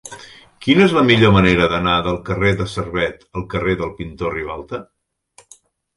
[0.65, 4.81] Quina és la millor manera d'anar del carrer de Servet al carrer del Pintor Ribalta?